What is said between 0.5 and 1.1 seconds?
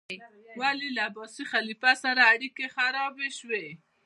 ولې له